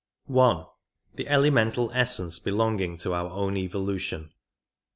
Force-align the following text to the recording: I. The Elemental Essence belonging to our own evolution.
I. 0.35 0.65
The 1.13 1.27
Elemental 1.27 1.91
Essence 1.93 2.39
belonging 2.39 2.97
to 2.97 3.13
our 3.13 3.29
own 3.29 3.55
evolution. 3.55 4.33